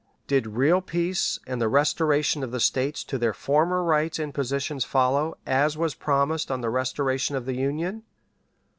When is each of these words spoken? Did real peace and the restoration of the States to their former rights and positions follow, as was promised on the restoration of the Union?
Did 0.25 0.47
real 0.57 0.81
peace 0.81 1.37
and 1.45 1.61
the 1.61 1.67
restoration 1.69 2.41
of 2.43 2.49
the 2.49 2.59
States 2.59 3.03
to 3.03 3.19
their 3.19 3.35
former 3.35 3.83
rights 3.83 4.17
and 4.17 4.33
positions 4.33 4.83
follow, 4.83 5.37
as 5.45 5.77
was 5.77 5.93
promised 5.93 6.49
on 6.49 6.61
the 6.61 6.71
restoration 6.71 7.35
of 7.35 7.45
the 7.45 7.53
Union? 7.55 8.01